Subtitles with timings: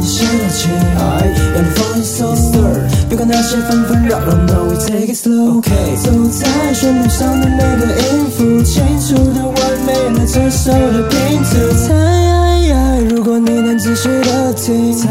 [0.00, 2.74] 现在起，I'm falling so slow，
[3.08, 5.70] 别管那些纷纷扰扰，No we take it slow，ok。
[6.02, 11.50] 走在旋律上的每个音符，清楚的完美了这首的拼图。
[11.86, 11.88] 猜，
[13.10, 15.08] 如果你能仔细的听，猜，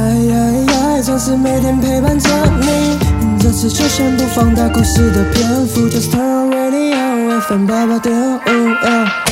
[1.03, 2.29] 总是每天陪伴着
[2.61, 2.97] 你。
[3.39, 9.26] 这次就先不放大故事的篇幅，Just turn on radio，FM 八八点五。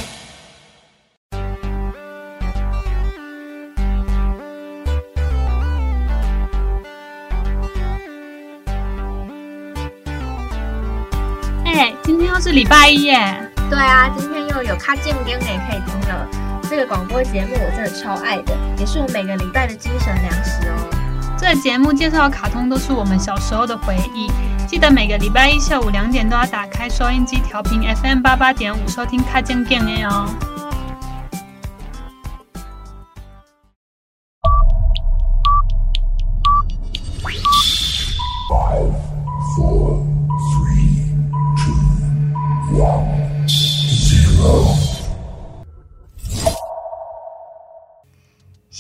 [12.66, 16.28] 礼拜一耶，对啊，今天又有卡健根也可以听了。
[16.68, 21.38] 这个广播节目我真的超爱的，也是我每个礼拜的精神粮食哦。
[21.38, 24.32] 这个节目介绍的卡通都是我们小时候的回忆，
[24.66, 30.28] 记得每个礼拜一下午两点都要打开收音机调频 FM 八八点五收听卡健根哦。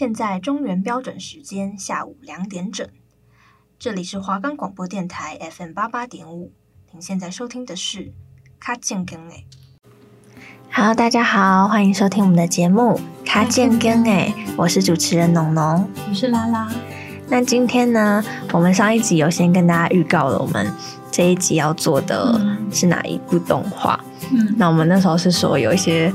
[0.05, 2.87] 现在中原标准时间下午两点整，
[3.79, 6.51] 这里是华冈广播电台 FM 八八点五。
[6.91, 8.13] 您现在收听的是
[8.59, 9.47] 卡健根诶。
[10.71, 14.31] Hello，大家好，欢迎收听我们的节目卡健根诶。
[14.55, 16.71] 我是主持人农农，我是拉拉。
[17.27, 20.71] 那今天呢，我们上一集有先跟大家预告了，我们
[21.09, 22.39] 这一集要做的
[22.71, 23.99] 是哪一部动画？
[24.31, 26.13] 嗯，那我们那时候是说有一些。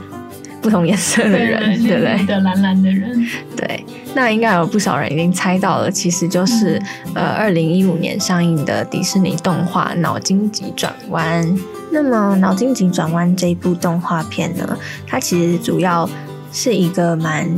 [0.60, 2.26] 不同颜色的人，对不对？
[2.26, 3.84] 的蓝蓝的人，对。
[4.14, 6.76] 那应该有不少人已经猜到了，其实就是、
[7.14, 11.46] 嗯、呃，二零一五年上映的迪士尼动画《脑筋急转弯》。
[11.92, 16.08] 那么，《脑筋急转弯》这一部动画片呢，它其实主要
[16.52, 17.48] 是一个蛮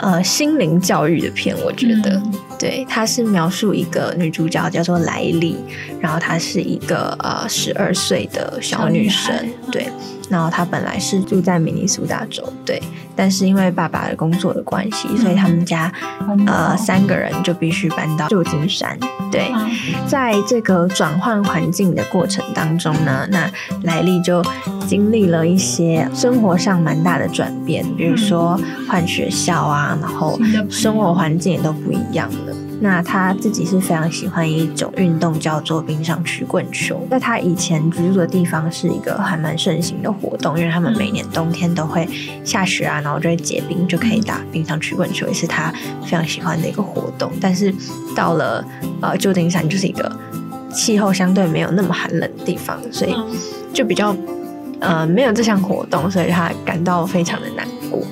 [0.00, 2.10] 呃心灵教育的片，我觉得。
[2.16, 5.56] 嗯、对，它是描述一个女主角叫做莱莉，
[6.00, 9.32] 然后她是一个呃十二岁的小女生，
[9.70, 9.88] 对。
[10.28, 12.82] 然后他本来是住在明尼苏达州，对，
[13.16, 15.90] 但是因为爸爸的工作的关系，所以他们家、
[16.28, 18.96] 嗯、呃三个人就必须搬到旧金山。
[19.32, 19.70] 对，嗯、
[20.06, 23.50] 在这个转换环境的过程当中呢，那
[23.82, 24.44] 莱利就
[24.86, 30.38] 经历了一些生活上蛮大的转变，比如说换学校啊，然后
[30.70, 32.54] 生活环境也都不一样了。
[32.78, 37.00] 那他自己是非常喜欢一种运动，叫做冰上曲棍球。
[37.10, 42.06] 在他以前居住的地方是一个还蛮盛行的活动，因为他们每年冬天都会
[42.44, 45.72] 下雪啊，然后就会结冰，就可以打冰上曲棍球，也是他
[46.02, 47.30] 非常喜欢的一个活动。
[47.40, 47.74] 但是
[48.14, 48.64] 到了
[49.00, 50.10] 呃旧金山，就是一个
[50.72, 53.14] 气候相对没有那么寒冷的地方，所以
[53.72, 54.16] 就比较
[54.80, 58.02] 呃没有这项活动，所以他感到非常的难过。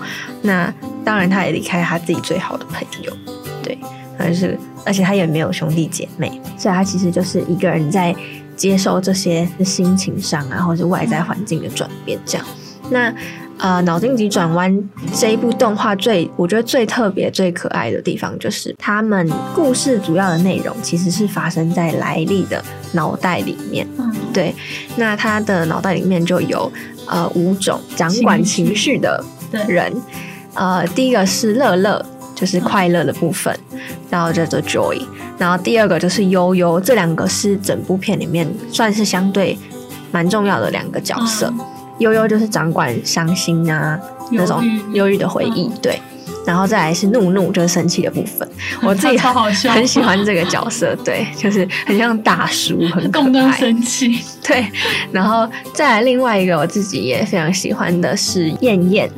[0.42, 0.72] 那
[1.04, 3.12] 当然，他也离开他自己最好的朋友，
[3.62, 3.78] 对。
[4.16, 4.56] 但是，
[4.86, 8.14] 而且他也没有兄弟姐妹，所以他其实就是一个人在
[8.56, 12.46] 接受这些心情上啊，或者外在环境的转变这样。
[12.90, 13.12] 那
[13.58, 22.62] 呃，脑筋急转弯这一部动画最，我觉得最特别、最可爱的地方，就是他们故事主要的内容其实是发生在莱利的
[22.92, 23.86] 脑袋里面。
[24.32, 24.54] 对，
[24.96, 26.70] 那他的脑袋里面就有
[27.06, 29.24] 呃五种掌管情绪的
[29.68, 29.92] 人，
[30.54, 32.04] 呃，第一个是乐乐。
[32.36, 33.56] 就是快乐的部分，
[34.10, 35.00] 然后叫做 Joy，
[35.38, 39.56] 然后第二个就是悠悠，这两个是整部片里面算是相对
[40.10, 41.54] 蛮重要的两个角色。
[41.98, 43.98] 忧忧就是掌管伤心啊
[44.32, 44.62] 那种
[44.92, 46.00] 忧郁的回忆，对，
[46.46, 48.48] 然后再来是怒怒，就是生气的部分。
[48.82, 49.18] 我自己
[49.68, 54.66] 很喜欢这个角色，对，就是很像大叔， 很可爱，生气，对，
[55.12, 59.10] 然后再来另外一个我自己也非常喜欢的是燕燕。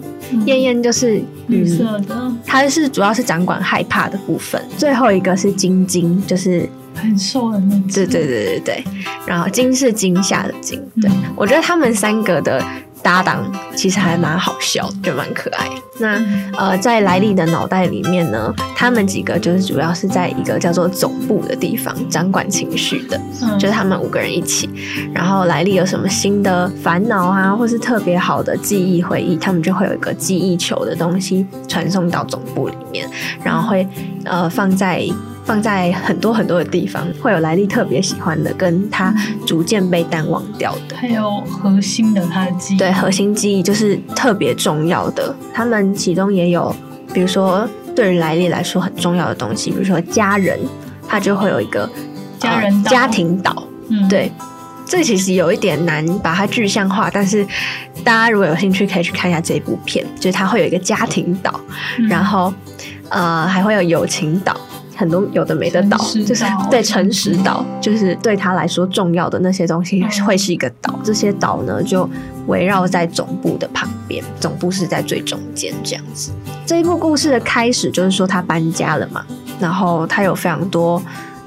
[0.44, 4.60] 燕燕就是绿色的，它是主要是掌管害怕的部分。
[4.76, 7.82] 最后一个是晶晶，就是很瘦的那种。
[7.88, 8.84] 对对对对对，
[9.26, 10.82] 然后惊是惊吓的惊。
[11.00, 12.62] 对，我觉得他们三个的。
[13.02, 15.68] 搭档其实还蛮好笑，就蛮可爱。
[16.00, 16.20] 那
[16.56, 24.68] 呃，在莱利的脑袋里面呢，他们几个就是主要是在一个叫做总部的地方掌管情绪的，嗯、就是他们五个人一起。
[25.14, 33.08] 然后莱利有什么新的烦恼啊，或是特别好的记忆回忆，他们就会有一个记忆球的东西传送到总部里面，
[33.44, 33.86] 然后会
[34.24, 35.06] 呃放在。
[35.46, 39.14] 放在很多很多的地方，会有莱利特别喜欢的，跟他
[39.46, 42.78] 逐渐被淡忘掉的，还有核心的他的记忆。
[42.78, 45.34] 对，核心记忆就是特别重要的。
[45.54, 46.74] 他们其中也有，
[47.14, 50.58] 比如说对于莱利来说很重要的东西，比如说家人，
[51.08, 51.88] 他就会有一个
[52.40, 53.62] 家人、呃、家庭岛。
[53.88, 54.32] 嗯，对。
[54.88, 57.44] 这其实有一点难把它具象化，但是
[58.04, 61.60] 大家如果有兴趣，可以去看一下这部片，就是它会有一个家庭岛，
[61.98, 62.54] 嗯、然后
[63.08, 64.56] 呃还会有友情岛。
[64.96, 70.98] 很多有的没的岛，就是对诚实岛，就是对他来说重要的那些东西会是一个岛。
[71.04, 72.08] 这些岛呢，就
[72.46, 76.32] 围绕在总部的旁边，总部是在最中间这样子。
[76.64, 79.24] 这一部故事的开始就是说他搬家了嘛，
[79.60, 81.00] 然后他有非常多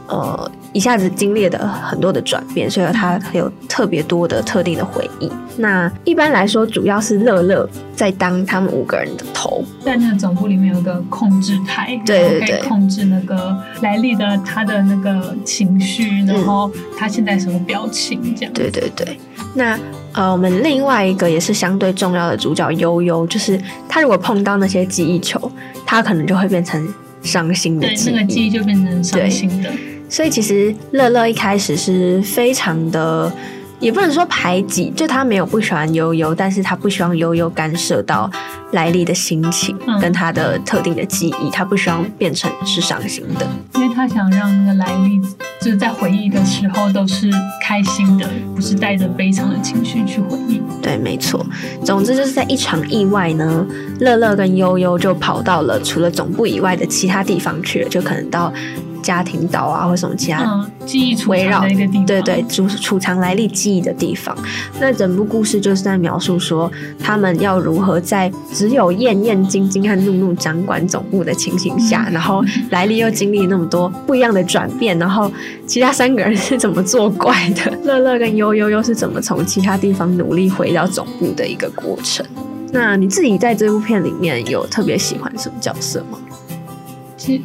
[0.10, 0.52] 呃。
[0.72, 5.28] 一下子经历的很多的转变，所以他有特别多的特定的回忆。
[5.58, 18.54] 那一般来说，主要是乐乐在当他们五个人的头，在那个总部里面有个控制台，对对对，可以控制那个莱莉的他的那个情绪，然后他现在什么表情这样。
[18.54, 19.20] 对对对。
[19.56, 19.76] 那
[20.14, 25.52] 呃，我们另外一个也是相对重要的主角悠悠，就是他如果碰到那些记忆球，
[25.84, 26.88] 他可能就会变成
[27.24, 29.72] 伤心的记忆，那个记忆就变成伤心的。
[30.10, 33.32] 所以其实乐乐一开始是非常的，
[33.80, 38.30] 也不能说排挤，就他没有不喜欢悠悠，但是他不希望悠悠干涉到
[38.72, 45.22] 莱利的心情跟他的特定的记忆，他不希望变成是伤心的，因为他想让那个莱莉
[45.62, 47.30] 就是在回忆的时候都是
[47.62, 50.60] 开心的，不是带着悲伤的情绪去回忆。
[50.82, 51.46] 对，没错。
[51.86, 53.66] 总之就是在一场意外呢，
[54.00, 58.52] 乐乐跟悠悠就跑到了除了总部以外的其他地方去了，就可能到。
[59.02, 64.36] 家庭岛啊，或什么其他记忆围绕的一个地方，对对，储储藏来历记忆的地方。
[64.80, 75.32] 那整部故事就是在描述说，他们要如何在只有燕燕、晶晶和怒怒掌管总部的情形下，嗯、然后来历又经历那么多不一样的转变，然后
[75.66, 82.26] 其他三个人是怎么作怪的， 乐乐跟悠悠又是怎么从其他地方努力回到总部的一个过程。
[82.72, 86.20] 那你自己在这部片里面有特别喜欢什么角色吗？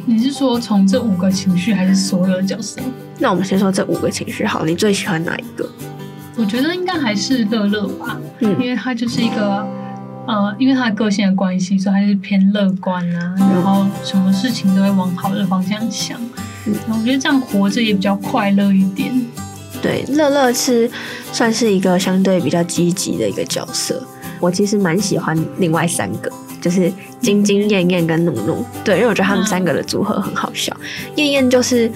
[0.05, 2.79] 你是说从这五个情绪，还是所有的角色？
[3.19, 5.69] 那我们先说这五个情绪好，你最喜欢哪一个？
[6.37, 9.65] 我觉得应该还是乐乐吧，嗯，因为他就是一个，
[10.27, 16.19] 呃，因为他的个性的关系，所以还是偏乐观啊，然后什么事情都会往好的方向想，
[16.65, 19.13] 嗯，我觉得这样活着也比较快乐一点。
[19.81, 20.89] 对，乐乐是
[21.31, 24.01] 算是一个相对比较积极的一个角色，
[24.39, 26.29] 我其实蛮喜欢另外三个。
[26.65, 26.91] 就是
[27.21, 30.75] 晶晶、燕燕跟怒怒，对，因为我觉得他们三个的组合很好笑。
[31.15, 31.87] 燕燕就是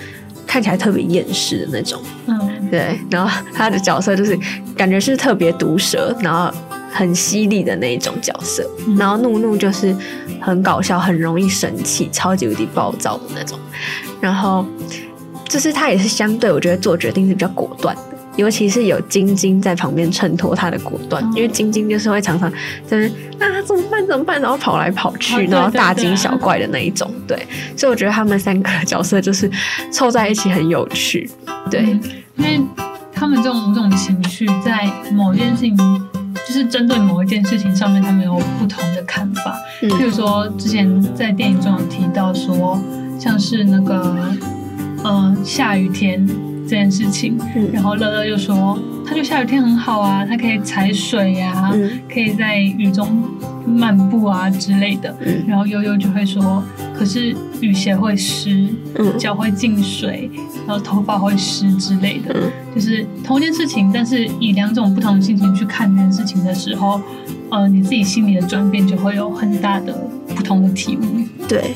[0.46, 2.40] 看起来特别厌世的那种，嗯，
[2.70, 4.38] 对，然后他的角色就是
[4.78, 6.56] 感觉是特别毒舌，然后
[6.92, 8.64] 很犀利的那一种角色。
[8.96, 9.96] 然后怒怒就是
[10.40, 13.58] 很搞笑，很容易生气，超级无敌暴躁的那种。
[14.22, 14.64] 然后
[15.48, 18.19] 就是他也是相对，我觉得做决定是比较果断的。
[18.40, 22.50] 尤其是有晶晶在旁边衬托他的果断，因为晶晶就是会常常
[22.88, 27.38] 在那啊怎么办怎么办，然后跑来跑去，然后大惊小怪的那一种，对，
[27.76, 29.52] 所以我觉得他们三个角色就是
[29.92, 31.30] 凑在一起很有趣，
[31.70, 31.82] 对，
[32.38, 32.62] 因为
[33.14, 35.76] 他们这种这种情绪在某件事情，
[36.48, 39.54] 就是针对某一件事情上面，他们有不同的看法。
[39.82, 42.82] 譬如说之前在电影中有提到说，
[43.20, 44.16] 像是那个
[45.04, 46.26] 嗯下雨天。
[46.70, 53.24] 这件事情，嗯、然后乐乐就说，他就下雨天很好啊，他可以踩水呀、啊，嗯、可以在雨中
[53.66, 55.14] 漫步啊之类的。
[55.26, 56.64] 嗯、然后悠悠就会说，
[56.96, 58.70] 可是雨鞋会湿，
[59.00, 60.30] 嗯、脚会进水，
[60.68, 62.36] 然后头发会湿之类的。
[62.36, 67.02] 嗯、就是同一件事情，但是以两种不同的心情去看这件事情的时候，
[67.50, 69.92] 呃，你自己心里的转变就会有很大的
[70.36, 71.46] 不同的体悟。
[71.48, 71.74] 对，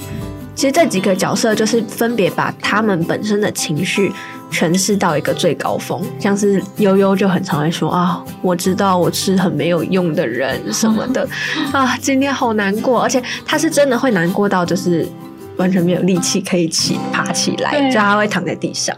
[0.56, 4.12] 其实这几个角色就是分别把他们本身的情绪。
[4.52, 11.28] 诠释到一个最高峰，像是悠悠就很常会说啊，我知道我是很没有用的人什么的
[11.74, 15.08] 啊，今天好难过，而且他是真的会难过到就是
[15.58, 18.96] 完全没有力气可以起爬起来，就他会躺在地上。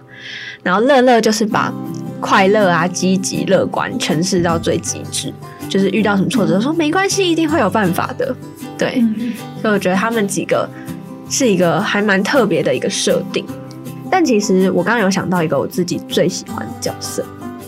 [0.61, 1.73] 然后乐乐就是把
[2.19, 5.33] 快乐啊、积极、乐观诠释到最极致，
[5.69, 8.35] 就是遇到什么挫折说没关系，一定会有办法的。
[8.77, 9.31] 对，嗯、
[9.61, 10.69] 所以我觉得他们几个
[11.29, 13.45] 是一个还蛮特别的一个设定。
[14.09, 17.25] 但其实我刚刚有想到一个我自己最喜欢的角色，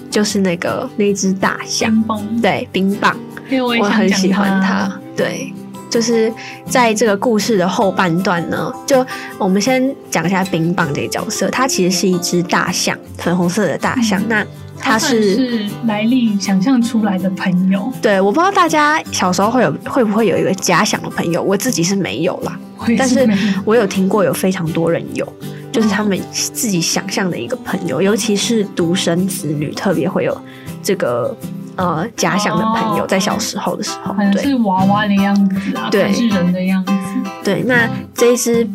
[0.10, 3.18] 就是那个那只大象，冰对，冰棒，
[3.50, 4.90] 因为我，我很喜欢它。
[5.16, 5.52] 对，
[5.90, 6.32] 就是
[6.68, 9.06] 在这个故事的后半段呢，就
[9.40, 14.22] 我们先讲一下冰棒这个角色，它其实是一只大象，粉红色的大象。
[14.22, 14.46] 嗯、那
[14.80, 17.92] 它是是来历想象出来的朋友。
[18.00, 22.67] 对，我不知道大家小时候会有会不会有一个假想的朋友，我自己是没有啦，是
[22.98, 23.28] 但是
[23.66, 25.28] 我有听过有非常多人有。
[25.70, 30.36] 就是他们自己想象的一个朋友，尤其是独生子女，特别会有
[30.82, 31.38] 这个
[31.76, 36.92] 呃假想的朋友，在小时候的时候，对，是娃娃的样子啊，对，是人的样子。
[37.44, 38.68] 对，那这一只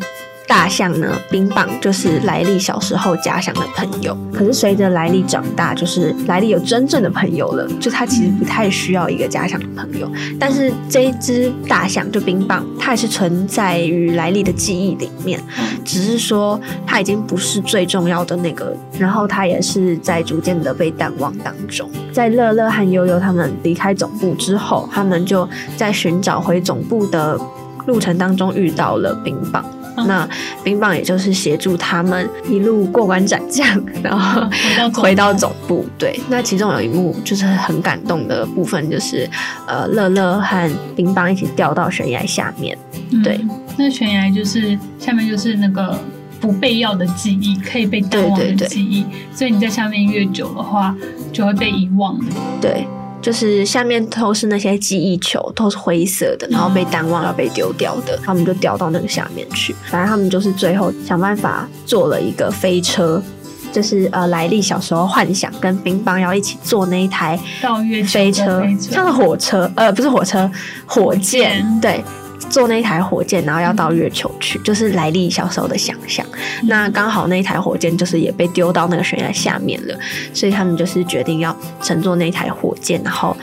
[0.47, 4.15] 大象呢，冰棒就是莱利小时候假想的朋友。
[4.33, 10.11] 可是随着莱利长大，就是莱利有真正的朋友了，就他其实不太需要一个假想的朋友。
[10.39, 15.39] 但是这一只大象就冰棒，它还是存在于莱利的记忆里面，
[15.83, 18.75] 只是说它已经不是最重要的那个。
[18.99, 21.89] 然后它也是在逐渐的被淡忘当中。
[22.11, 25.47] 在乐乐和悠悠他们离开总部之后，他们就
[25.77, 27.39] 在寻找回总部的
[27.87, 29.65] 路程当中遇到了冰棒。
[30.07, 30.27] 那
[30.63, 33.65] 冰棒也就是协助他们一路过关斩将，
[34.01, 34.41] 然后
[34.93, 35.85] 回到总部。
[35.97, 39.29] 对，那其中有一幕就是很感动的部分，就是
[39.67, 42.77] 呃，乐乐和冰棒一起掉到悬崖下面。
[43.23, 45.99] 对，嗯、那悬崖就是下面就是那个
[46.41, 49.03] 不被要的记忆，可以被淡忘的记忆。
[49.03, 50.95] 对对对，所以你在下面越久的话，
[51.31, 52.19] 就会被遗忘。
[52.59, 52.87] 对。
[53.23, 59.73] 就是下面都是那些记忆球，都是灰色的，然后被淡忘要被丢掉的，他们就掉到那个下面去。
[59.85, 63.23] 反正他们就是最后想办法做了一个飞车，
[63.71, 67.39] 就是呃莱利小时候幻想跟冰棒要一起坐那一台
[68.05, 70.51] 飞车飞车，像是火车，呃不是火车，
[70.85, 72.03] 火箭，对。
[72.49, 76.25] 坐那一台火箭，然后要到月球去，嗯、就是莱利小时候的想象。
[76.61, 79.97] 嗯、那刚好那一台火箭就是也被丢到那个悬崖下面了，
[80.33, 83.35] 所以他们就是决定要乘坐那台火箭，然后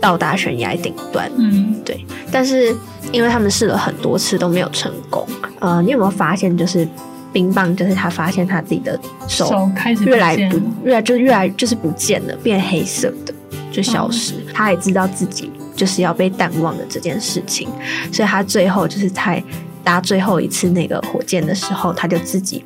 [0.00, 1.30] 到达悬崖顶端。
[1.36, 2.04] 嗯，对。
[2.30, 2.74] 但是
[3.10, 5.26] 因为他们试了很多次都没有成功。
[5.60, 6.86] 呃，你有没有发现，就是
[7.32, 13.34] 冰棒，就是他发现他自己的手开始越来不越来就越来就是不见了，变黑色的
[13.72, 14.34] 就消失。
[14.34, 15.50] 嗯、他也知道自己。
[15.78, 17.68] 就是要被淡忘的这件事情，
[18.12, 19.40] 所以他最后就是在
[19.84, 22.64] 搭最后一次那个火箭的时候，他就自己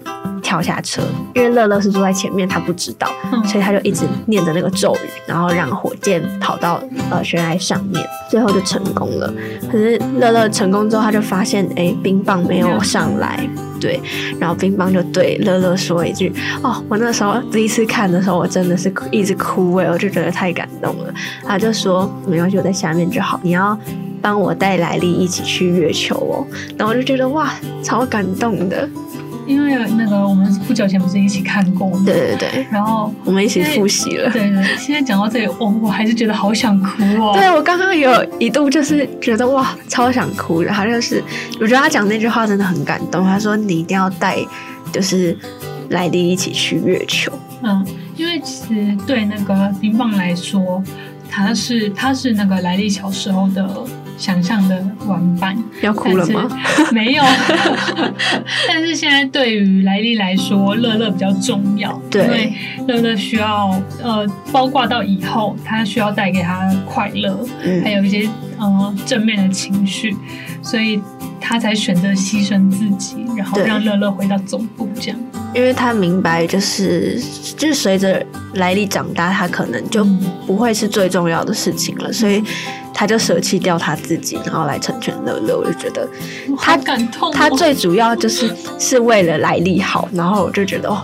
[0.52, 1.00] 跳下车，
[1.35, 3.09] 因为乐乐是坐在前面，他不知道，
[3.47, 6.78] 所以他就一直念着那个咒语，然后让火箭跑到
[7.11, 9.32] 呃悬崖上面，最后就成功了。
[9.71, 13.49] 可是乐乐成功之后，他就发现哎、欸，冰棒没有上来。
[13.80, 13.99] 对，
[14.38, 16.30] 然后冰棒就对乐乐说一句
[16.62, 21.14] ：“哦，我那时候第一次看的时候，我真的是一直哭哎，我就觉得太感动了。”
[21.49, 23.76] 他就说：“没关系，我在下面就好，你要
[24.21, 28.87] 帮我带莱莉一起去月球哦。”然后我就觉得哇，超感动的。
[29.47, 32.03] 因为那个我们不久前不是一起看过吗？
[32.05, 34.31] 对对对，然后我们一起复习了。
[34.31, 37.33] 对对，现在讲到这里，我我还是觉得好想哭哦。
[37.35, 40.63] 对，我刚刚有一度就是觉得哇，超想哭。
[40.63, 41.23] 然后就是
[41.61, 43.25] 我觉得他讲那句话真的很感动。
[43.25, 44.39] 他说：“你一定要带，
[44.93, 45.37] 就是
[45.91, 47.33] 莱莉一起去月球。”
[47.63, 47.85] 嗯，
[48.17, 50.83] 因为其实对那个冰棒来说，
[51.29, 53.69] 他是他是那个莱莉小时候的。
[54.23, 56.49] 想象的玩伴要哭了吗？
[56.95, 57.25] 没有，
[58.69, 62.52] 但是现在对于莱莉来说，乐乐比较重要，对，因为
[62.87, 68.29] 乐乐需要呃，包括到以后，他需要带给他快乐，嗯、还有一些
[68.61, 70.17] 呃正面的情绪，
[70.62, 71.02] 所以
[71.41, 75.19] 他才选择牺牲自己，然后让乐乐回到总部这样。
[75.52, 77.21] 因为他明白，就是
[77.57, 78.25] 就是随着
[78.55, 80.05] 莱莉长大，他可能就
[80.47, 82.41] 不会是最重要的事情了，嗯、所以。
[82.95, 85.59] 他就舍弃掉他自己，然后来成全乐乐。
[85.59, 86.09] 我就觉得
[86.59, 90.09] 他感动、哦，他最主要就是是为了莱莉好。
[90.13, 91.03] 然后我就觉得哦，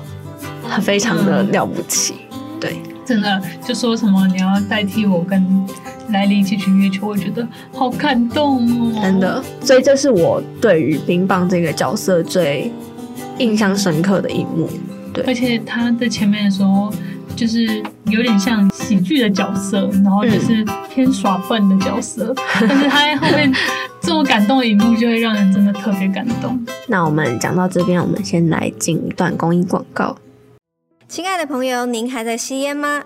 [0.68, 2.14] 他非常的了不起。
[2.33, 5.66] 嗯、对，真的就说什么你要代替我跟
[6.11, 8.59] 莱利一起去月球，我觉得好感动
[8.92, 9.00] 哦。
[9.02, 12.73] 真的，所以这是我对于冰棒这个角色最
[13.38, 14.68] 印象深刻的一幕。
[15.12, 16.92] 对，而且他在前面的时候。
[17.38, 23.52] 就是有点像喜剧的角色，然后就是偏耍笨的角色，嗯、 但是他在后面
[24.00, 26.61] 这么感动的一幕，就会让人真的特别感动。
[26.88, 30.16] 那我们讲到这边，我们先来进一段公益广告。
[31.07, 33.04] 亲爱的朋友，您还在吸烟吗？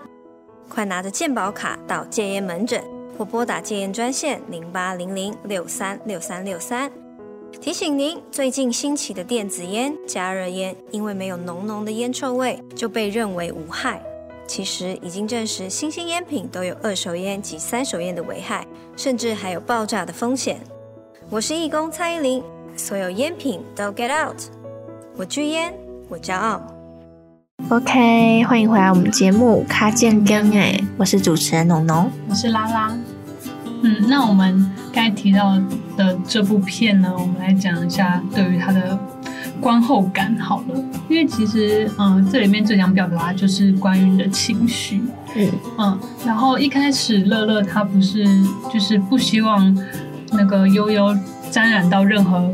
[0.67, 2.83] 快拿着健保卡到戒烟门诊，
[3.15, 6.91] 或拨打戒烟专线零八零零六三六三六三。
[7.61, 14.01] 提醒您，最近兴起的电子烟、加热烟，因为没有浓浓的烟臭味，就被认为无害。
[14.55, 18.63] 其实已经证实，新兴烟品都有二手烟及三手烟的危害，
[18.95, 20.59] 甚至还有爆炸的风险。
[21.31, 22.43] 我是义工蔡依林，
[22.77, 24.39] 所有烟品都 get out。
[25.17, 25.73] 我拒烟，
[26.07, 26.61] 我骄傲。
[27.69, 32.95] OK，欢迎回来我们节目卡健更诶，我是主持人农农，我是拉拉。
[33.81, 35.59] 嗯，那我们刚才提到
[35.97, 38.99] 的这部片呢，我们来讲一下对于它的。
[39.63, 45.01] 观后感好了，因为其实，嗯、呃，这里面最想表达就是关于的情绪，
[45.37, 48.25] 嗯嗯，然后一开始乐乐他不是
[48.71, 49.73] 就是不希望
[50.33, 51.15] 那个悠悠
[51.49, 52.51] 沾染到任何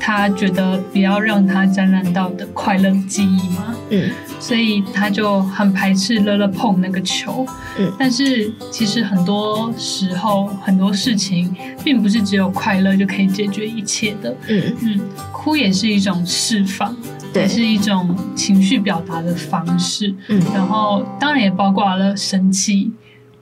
[0.00, 3.74] 他觉得不要让他沾染到的快乐记忆吗？
[3.90, 7.46] 嗯，所以他就很排斥乐乐碰那个球。
[7.78, 11.54] 嗯，但是其实很多时候很多事情
[11.84, 14.34] 并不是只有快乐就可以解决一切的。
[14.48, 15.00] 嗯嗯，
[15.32, 16.94] 哭也是一种释放，
[17.34, 20.14] 也是一种情绪表达的方式。
[20.28, 22.90] 嗯，然后当然也包括了生气、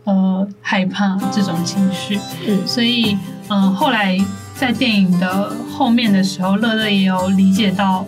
[0.04, 2.18] 呃害怕这种情绪。
[2.46, 3.16] 嗯，所以
[3.48, 4.18] 嗯、呃、后来
[4.54, 8.06] 在电影的后面的时候，乐乐也有理解到，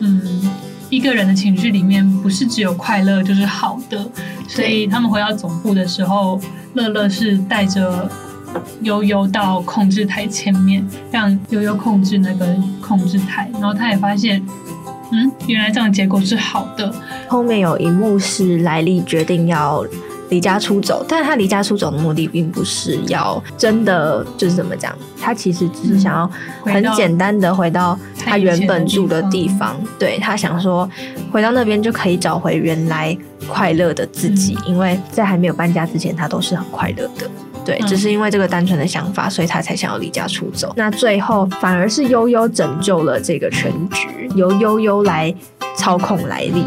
[0.00, 0.50] 嗯。
[0.92, 4.06] 一个人的情绪里面不是只有快乐就是好的，
[4.46, 6.38] 所以他们回到总部的时候，
[6.74, 8.06] 乐乐是带着
[8.82, 12.46] 悠悠到控制台前面，让悠悠控制那个
[12.82, 14.44] 控制台，然后他也发现，
[15.12, 16.94] 嗯，原来这样的结果是好的。
[17.26, 19.82] 后面有一幕是莱利决定要。
[20.28, 26.30] 离家出走，但是他离家出走的目的并不是要真的就是怎么讲，他其实只是想要
[26.64, 30.88] 很简单的回到他原本住的地方，对，他想说
[31.30, 33.16] 回到那边就可以找回原来
[33.48, 37.30] 快乐的自己，因为在还没有搬家之前，他都是很快乐的，
[37.64, 40.72] 对，只是因为这个单纯的想法，所以他才想要离家出走。
[40.76, 45.34] 那最后反而是悠悠拯救了这个全局，由悠悠来
[45.76, 46.64] 操控莱利，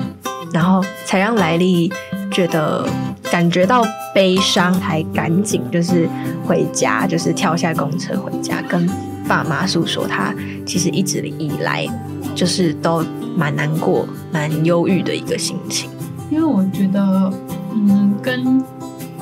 [0.54, 1.92] 然后才让莱利
[2.32, 2.88] 觉得。
[3.32, 3.84] 感觉到
[4.14, 6.08] 悲伤，还赶紧就是
[6.46, 8.88] 回家，就是跳下公车回家，跟
[9.28, 10.34] 爸妈诉说他
[10.66, 11.88] 其实一直以来
[12.34, 13.04] 就是都
[13.36, 15.90] 蛮难过、蛮忧郁的一个心情。
[16.32, 17.32] 因为我觉得，
[17.74, 18.64] 嗯，跟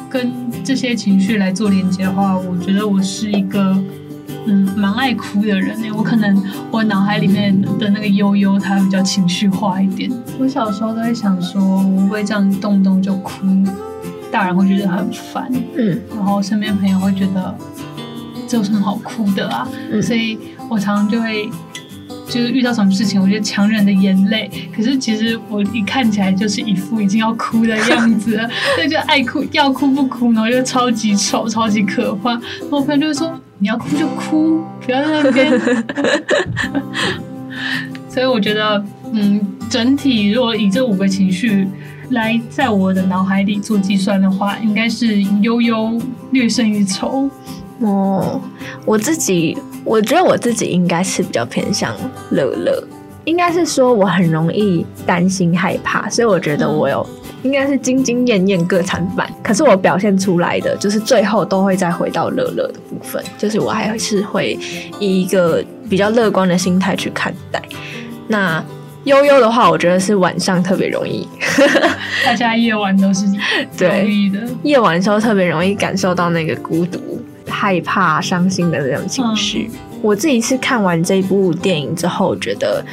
[0.10, 0.32] 跟
[0.64, 3.76] 这些情绪来做连接的话，我觉得我是一个
[4.46, 5.88] 嗯蛮爱哭的人呢。
[5.96, 6.42] 我可能
[6.72, 10.10] 我脑海里面的那个悠悠，他比较情绪化一点。
[10.40, 13.32] 我小时候都会想说，我不会这样动不动就哭。
[14.32, 17.56] 大人会觉得很烦，嗯，然后身边朋友会觉得
[18.54, 19.68] 这有什么好哭的啊？
[19.90, 20.38] 嗯，所以
[20.70, 21.50] 我常常就会
[22.28, 24.48] 就是遇到什么事情，我就强忍的眼泪。
[24.72, 32.40] 可是其实我一看起来就是一副已经要哭的样子了， 所以就爱哭要哭不哭，然后就超级丑、超级可怕。
[32.70, 35.60] 我朋友就会说：“你要哭就哭，不要在那边。
[38.08, 41.68] ”所以我觉得，嗯，整体如果以这五个情绪。
[42.10, 47.28] 来，在我的脑海里做计算的话，应该是悠悠略胜一筹。
[47.84, 48.42] 哦，
[48.86, 51.94] 我自己，我觉得我自己应该是比较偏向
[52.32, 52.84] 乐乐，
[53.26, 57.06] 应该是说我很容易担心害怕，所以我觉得我有
[57.44, 59.30] 应该是兢兢业业各残版。
[59.44, 64.58] 可是我表现出来的就是最后都会再回到乐乐的部分，就是我还是会
[65.00, 67.62] 以一个比较乐观的心态去看待。
[68.28, 68.64] 那。
[69.06, 71.28] 悠悠的话，我觉得是晚上特别容易，
[72.26, 73.26] 大家夜晚都是
[73.78, 74.40] 对的。
[74.64, 77.22] 夜晚的时候特别容易感受到那个孤独、
[77.54, 79.70] 害怕、伤心的那种情绪。
[79.72, 82.84] 嗯、我自己是看完这部电影之后，觉得，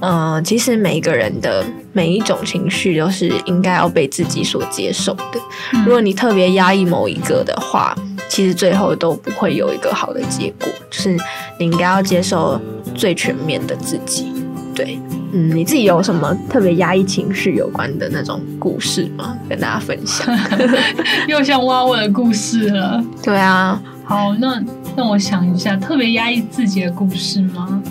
[0.00, 5.40] 嗯、呃，其实每一个人的每一种情绪都是应该要被自己所接受的。
[5.74, 7.94] 嗯、如果你特别压抑某一个的话，
[8.28, 10.68] 其实最后都不会有一个好的结果。
[10.90, 11.10] 就是
[11.58, 12.60] 你应该要接受
[12.94, 14.32] 最全面的自己，
[14.74, 14.98] 对。
[15.32, 19.36] 嗯，你自己有什么特别压抑情绪有关的那种故事吗？
[19.48, 20.26] 跟大家分享。
[21.26, 23.04] 又像挖我的故事了。
[23.22, 24.62] 对啊，好，那
[24.96, 27.82] 让我想一下，特别压抑自己的故事吗？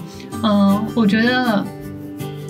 [0.42, 1.64] 嗯、呃，我觉得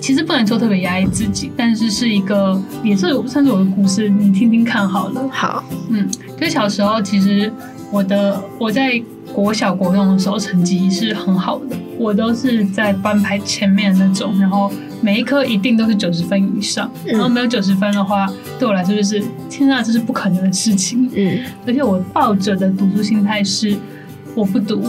[0.00, 5.28] 其实不能说特别压抑自己，但是是一个也是算是我的故事，你听听看好了。
[5.30, 6.08] 好，嗯，
[6.40, 7.52] 就小时候其实
[7.90, 9.02] 我的我在。
[9.34, 14.70] 国小国中的时候成绩是很好的，我都是在班排前面的那种，然后
[15.06, 18.26] 每一科一定都是九十分以上，然后没有九十分的话，
[18.58, 21.08] 对我来说就是天啊，这是不可能的事情。
[21.14, 23.76] 嗯，而且我抱着的读书心态是，
[24.34, 24.82] 我不读，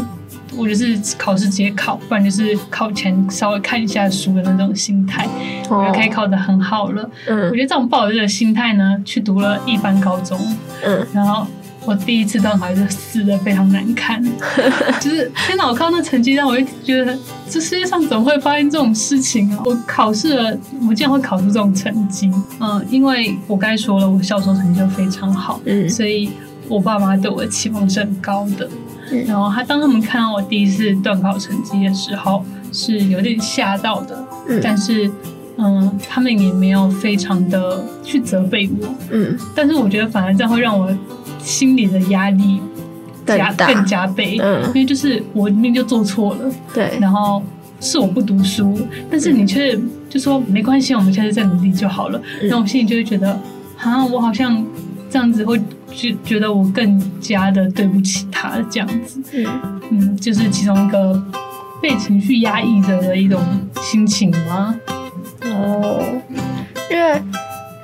[0.55, 5.27] 我就是考试直接考，不然就是考前稍微看一下书的那种心态，
[5.69, 7.07] 我就可以考得很好了。
[7.27, 10.39] 嗯，我觉得这种抱着这个心态呢，去读了一般高中，
[10.83, 11.45] 嗯，然后。
[11.87, 14.21] 我第一次段考就死的非常难看，
[14.99, 15.65] 就是天哪！
[15.65, 17.17] 我看到那成绩单，我就觉得
[17.49, 19.63] 这世界上怎么会发生这种事情啊？
[19.65, 22.29] 我考试了，我竟然会考出这种成绩。
[22.59, 26.29] 嗯，因为我刚才说了，我小时候成绩就非常好，嗯，所以
[26.67, 28.69] 我爸妈对我的期望是很高的。
[29.09, 34.27] 嗯，然后他当他们看到我第一次段考成绩的时候，是有点吓到的。
[34.49, 35.09] 嗯，但是
[35.55, 38.93] 嗯，他们也没有非常的去责备我。
[39.11, 40.93] 嗯，但是我觉得反而这样会让我。
[41.47, 42.59] 心理的压力
[43.25, 47.41] 加更加倍，嗯，因为就是我明明就做错了，对，然后
[47.79, 48.77] 是我不读书，
[49.09, 49.79] 但是你却
[50.09, 52.21] 就说没关系，我们下次再努力就好了。
[52.41, 53.31] 然后我心里就会觉得，
[53.77, 54.61] 啊，我好像
[55.09, 55.57] 这样子会
[55.89, 59.45] 觉觉得我更加的对不起他这样子，嗯
[59.91, 61.23] 嗯，就是其中一个
[61.81, 63.41] 被情绪压抑着的一种
[63.81, 64.75] 心情吗？
[65.45, 66.03] 哦，
[66.91, 67.21] 因为。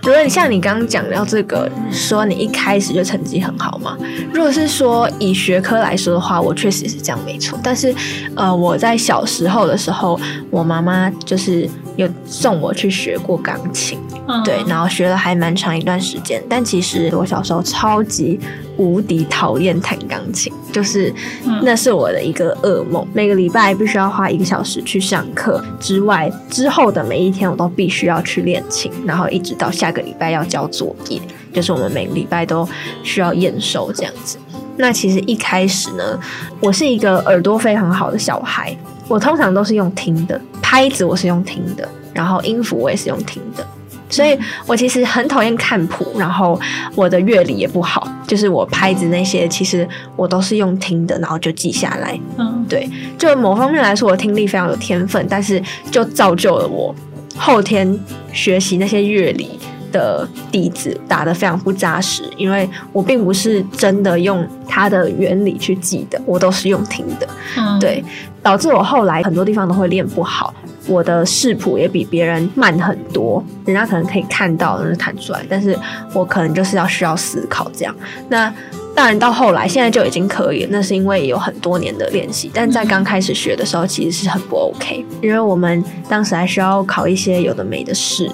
[0.05, 3.97] 如果你像你刚刚讲到这个，说你一开始就成绩很好嘛？
[4.33, 7.57] 如果是说以学科来说的话，我确实是这样没错。
[7.63, 7.95] 但是，
[8.35, 10.19] 呃，我在小时候的时候，
[10.51, 16.43] 我妈妈就是有送我去学过钢琴，嗯、对，然后学了还蛮长一段时间。
[16.49, 18.37] 但其实我小时候超级
[18.75, 21.13] 无敌讨厌弹钢琴，就是
[21.61, 23.07] 那是我的一个噩梦。
[23.13, 29.93] 每个礼拜必须要花一个小时去上课之外，之后的每一天我都必须要去练琴，然后一直到下。
[29.93, 31.21] 个礼拜要交作业，
[31.53, 32.67] 就是我们每个礼拜都
[33.03, 34.39] 需要验收这样子。
[34.75, 36.19] 那其实一开始呢，
[36.59, 38.75] 我是一个耳朵非常好的小孩，
[39.07, 43.65] 我通常都是用听的，拍子我是用听的，然后音符我也是用听的，
[44.09, 46.59] 所以我其实很讨厌看谱，然后
[46.95, 52.19] 我的乐理也不好，就是我拍子那些其实我都是用听的，然后就记下来。
[52.37, 55.61] 嗯，对，就某方面来说，我听力非常有天分，但是
[55.91, 56.93] 就造就了我
[57.35, 57.99] 后天
[58.31, 59.59] 学习那些乐理
[59.93, 67.27] 的底子打得非常不扎实，因为我并不是真的用它的原理去记的，我都是用听的，
[67.57, 68.03] 嗯、对，
[68.41, 70.53] 导致我后来很多地方都会练不好，
[70.87, 75.77] 我的视谱也比别人慢很多，人家可能可以看到，就是弹出来，但是
[76.13, 77.95] 我可能就是要需要思考这样，
[78.27, 78.53] 那。
[78.95, 82.51] 当然，到后来现在就已经可以了，那是因为有很多年的练习。
[82.53, 88.29] 但在刚开始学的时候，其实是很不 OK，因为我们当时还需要考一些有的没的试，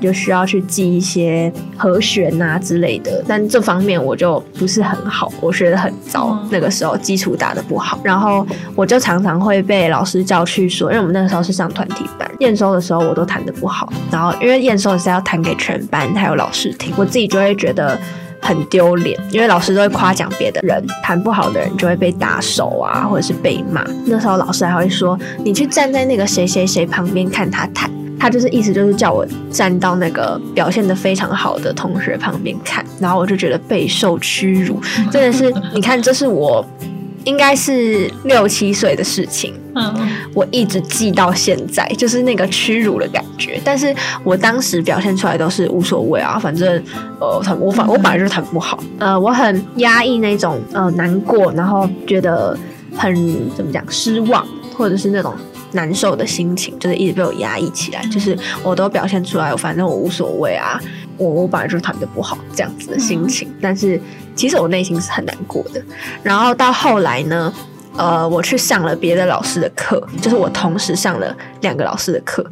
[0.00, 3.24] 就需要去记一些和弦啊之类的。
[3.26, 6.38] 但这方面我就不是很好，我学的很糟。
[6.48, 8.46] 那个时候基础打的不好，然后
[8.76, 13.92] 我就常常会被老师叫去说，因为我们那个时候是上团体班，验收的时候我都弹的不好。
[14.12, 17.98] 然后因为验收是要弹给全班还有老师听，我自己就会觉得。
[18.44, 23.82] 很丢脸，因为老师都会夸奖别的人，弹不好的人就会被打手啊，或者是被骂。
[24.04, 34.80] 那时候老师还会说：“你去站在那个谁谁谁旁边看他弹。”他就是意思就是叫我站到那个表现得非常好的同学旁边看，然后我就觉得备受屈辱，
[35.10, 36.64] 真的是，你看，这是我。
[37.24, 43.60] 应该是六七岁的事情，嗯，我一直记到现在，就是那个屈辱的感觉。
[43.64, 46.82] 但是我当时表现出来都是无所谓啊，反正
[47.20, 52.56] 呃，弹我反我本来就是弹不好，呃，我很压抑那种呃难过，然后觉得
[52.96, 53.14] 很
[53.56, 55.34] 怎么讲失望，或者是那种
[55.72, 60.80] 难受的心情，就是一直被我压抑起来，就是我都表现出来，反正我无所谓啊。
[61.16, 64.00] 我我本来就弹的不好，这样子的心情，嗯、但是
[64.34, 65.80] 其实我内心是很难过的。
[66.24, 67.54] 然后到后来呢，
[67.96, 72.44] 呃，我去上了别的老师的课，就是我同时上了两个老师的课。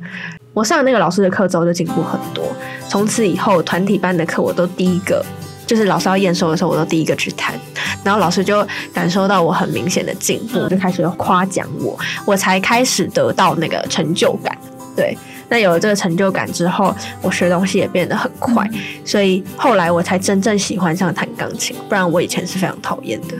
[0.55, 2.45] 我上了那个老师的课之后就进步很多，
[2.89, 5.25] 从此以后团体班的课我都第一个，
[5.67, 7.59] 就是老师要验收的时候我都第一个去谈，
[8.05, 14.57] 然后老师就感受到我很明显的进步，就开始夸奖我，我才开始得到那个成就感，
[14.95, 15.17] 对。
[15.53, 21.77] 那有了这个成就感之后，我学东西也变得很快，嗯、所以后来我才真正喜欢上弹钢琴。
[21.91, 23.35] 不然我以前是非常讨厌的。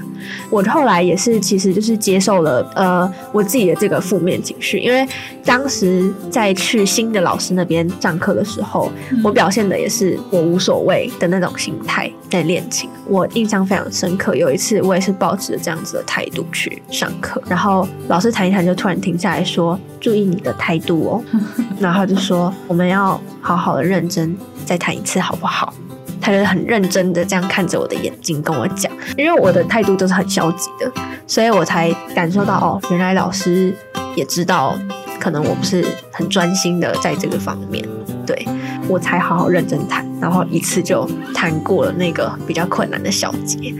[0.51, 5.09] 我后来也是，其实就是接受了呃我自己的这个负面情绪，因为
[5.43, 12.91] 当时在去新的老师那边上课的时候，嗯、我表现的也是我无所谓的那种心态在练琴。
[13.09, 21.25] 我印象非常深刻，有一次我也是抱着这样子的态度去上课，然后老师弹一弹就突然停下来说：“注意你的态度哦。
[21.81, 22.02] ”然后。
[22.03, 24.37] 他就说：“我们要好好的认真
[24.67, 25.73] 再谈一次，好不好？”
[26.21, 30.91] 他就很认真的这样看着我的眼睛跟我讲，因为我的态度都是很消极的，
[31.29, 33.73] 所以我才感受到哦，原来老师
[34.17, 34.77] 也知道，
[35.21, 37.85] 可能我不是很专心的在这个方面，
[38.27, 38.45] 对，
[38.89, 43.73] 我才好好认真谈，然后一次就谈过了那个比较困难的小节，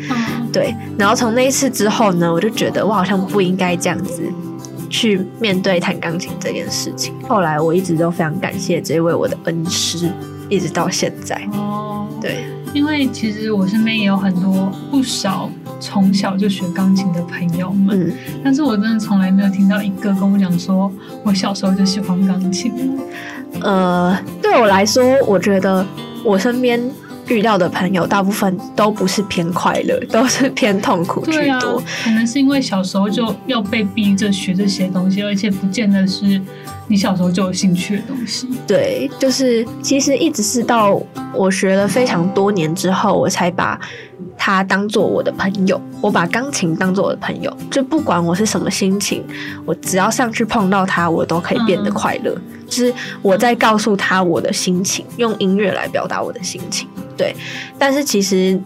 [0.53, 4.23] 对，然后从那一次之后呢，我就觉得我好像不应该这样子。
[4.93, 10.13] 去面对弹钢琴这件事情，后来我一直都非常感谢这位我的恩师，
[10.51, 11.41] 一直到现在。
[11.55, 15.51] 哦，对，因为其实我身边也有很多不少
[15.81, 18.13] 从小就学钢琴的朋友们，嗯，
[18.45, 20.93] 但是我真的从来没有听到一个跟我讲说，
[21.25, 23.01] 我小时候就喜欢钢琴。
[23.63, 25.85] 呃，对我来说，我觉得
[26.23, 26.79] 我身边。
[27.33, 31.79] 遇到的朋友大部分都不是偏快乐，都是偏痛苦居多。
[31.79, 36.41] 啊，可能是因为小时候就要被逼着学这些东西，而且不见得是
[36.89, 38.49] 你小时候就有兴趣的东西。
[38.67, 41.01] 对，就是其实一直是到
[41.33, 43.81] 我学了非常多年之后，我才把
[44.37, 45.81] 他当做我的朋友。
[46.01, 49.25] 我把钢琴当做我的朋友，就不管我是什么心情，
[49.65, 52.35] 我只要上去碰到他，我都可以变得快乐。
[52.35, 52.59] 嗯。
[52.67, 56.89] 就是我在告诉他我的心情，用音乐来表达我的心情。
[57.23, 57.37] 对，
[57.79, 58.61] 但是其实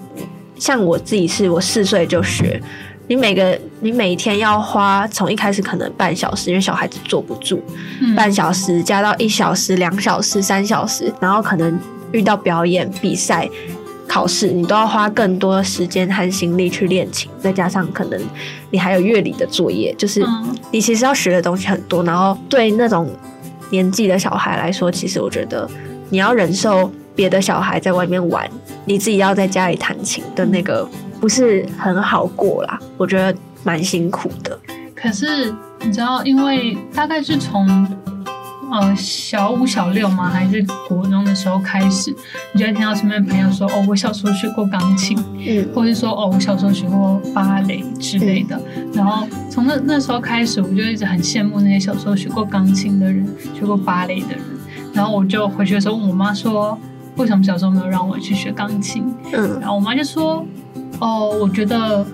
[0.58, 2.58] 像我自己是，我四岁就学。
[3.08, 7.62] 你每个你每天要花从一开始可能半小时，因为小孩子坐不住，
[8.00, 11.78] 嗯、半小时加到一小时、两小时、三小时，然后可能
[12.10, 13.48] 遇到表演、比赛、
[14.08, 18.20] 考试，你都要花更多的时间和心力去练琴，再加上可能
[18.72, 20.26] 你还有乐理的作业，就是
[20.72, 22.02] 你其实要学的东西很多。
[22.02, 23.08] 然后对那种
[23.70, 25.70] 年纪的小孩来说，其实我觉得
[26.10, 28.48] 你要忍受别的小孩在外面玩，
[28.84, 30.88] 你自己要在家里弹琴的那个
[31.20, 32.78] 不是很好过啦。
[32.96, 34.56] 我觉得蛮辛苦的。
[34.94, 37.88] 可是你知道，因为大概是从。
[38.68, 40.28] 呃，小五、小六吗？
[40.28, 42.12] 还是国中的时候开始，
[42.52, 48.60] 你就会听到身边朋友说：“哦，我小时候学过钢琴，嗯，或者是说哦，我小时候学过芭蕾之类的。
[48.76, 53.24] 嗯”然后从那那时候开始，我就一直很羡慕那些小时候学过钢琴的人、
[53.54, 54.40] 学过芭蕾的人。
[54.92, 56.76] 然后我就回去的时候问我妈说
[57.16, 60.44] ：“为什么小时候没有让我去学钢琴？”嗯，然后我妈就说
[61.00, 62.06] ：“哦，我觉得。”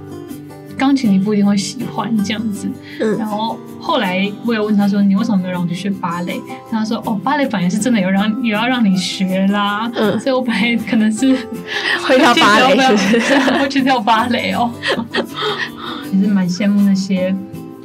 [0.75, 2.67] 钢琴你不一定会喜欢这样子，
[2.99, 6.41] 嗯，然后后来我也问她说，你为什么没有让我去学芭蕾？
[6.73, 11.37] 然后他说哦，芭蕾本来是真的有让有要让你学啦，嗯，所以我本来可能是
[12.03, 12.77] 会跳芭蕾，
[13.61, 14.73] 会去跳芭蕾哦。
[16.11, 17.33] 其实蛮羡慕那些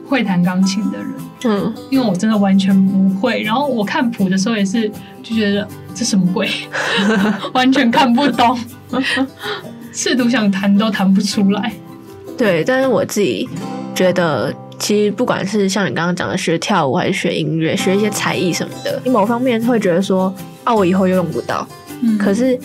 [0.08, 3.44] 会弹钢琴的人，嗯，因为我真的完全不会。
[3.44, 4.90] 然后我看谱的时候也是
[5.22, 6.48] 就觉得这什么鬼，
[7.54, 8.56] 完全看不懂，
[9.92, 11.74] 试图想弹都弹不出来。
[12.38, 13.50] 对，但是我自己
[13.96, 20.32] 觉得，其实不管是像你刚刚讲的学跳舞，还是学音乐，学一些才艺什么的，你某方面会觉得说，
[20.64, 21.68] 啊，我以后又用不到。
[22.02, 22.16] 嗯。
[22.20, 22.58] 可是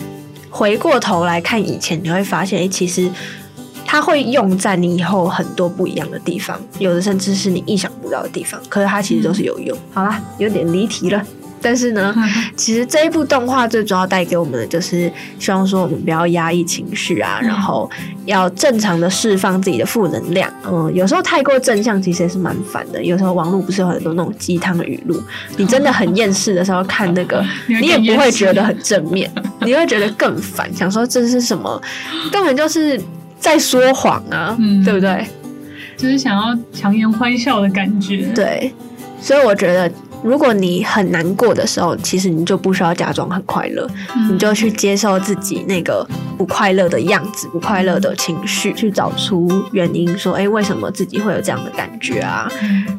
[0.51, 3.09] 回过头来看以前，你会发现，哎，其实
[3.83, 8.61] 它会用在你以后很多不一样的地方，有的甚至是你意想不到的地方。
[8.69, 9.75] 可是它其实都是有用。
[9.75, 9.81] 嗯。
[9.95, 11.25] 好啦，有点离题了。
[11.63, 12.13] 但是呢，
[12.55, 17.89] 其实这一部动画最主要带给我们的就是希望说我们不要压抑情绪啊，然后
[18.25, 20.51] 要正常的释放自己的负能量。
[20.69, 23.01] 嗯，有时候太过正向其实也是蛮烦的。
[23.03, 25.19] 有时候网络不是有很多那种鸡汤语录，
[25.57, 29.31] 你真的很厌世的时候看那个， 你也不会觉得很正面，
[29.65, 31.81] 你会觉得更烦，想说这是什么，
[32.31, 33.01] 根本就是
[33.39, 35.25] 在说谎啊，嗯，对不对？
[35.95, 38.25] 就是想要强颜欢笑的感觉。
[38.35, 38.73] 对，
[39.21, 39.89] 所以我觉得。
[40.23, 46.07] 如果你很难过的时候，其实你就不需要假装很快乐，嗯，你就去接受自己那个
[46.37, 52.49] 不快乐的样子，不快乐的情绪，去找出原因，说，哎，为什么自己会有这样的感觉啊？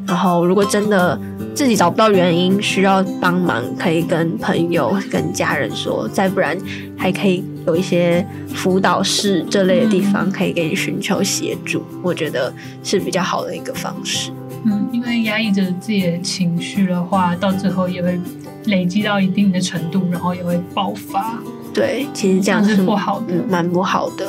[0.06, 1.18] 然后，如果真的
[1.54, 6.56] 自己找不到原因，需要帮忙，可以跟朋友、跟家人说，再不然
[6.96, 14.30] 还可以有一些辅导室这类的地方，可以给你寻求协助，我觉得是比较好的一个方式。
[14.64, 18.18] 嗯，因为压抑着自己的情绪的话，到最后也会
[18.66, 21.38] 累积到一定的程度，然后也会爆发。
[21.72, 24.26] 对，其实这样是不好的，蛮不好的。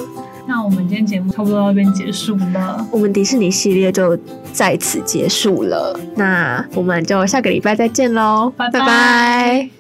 [0.48, 4.18] 那我们今天节目差不多到这边结束了，我们迪士尼系列就
[4.54, 6.00] 在此结束了。
[6.16, 8.80] 那我们就下个礼拜再见喽，拜拜。
[8.80, 9.75] 拜拜。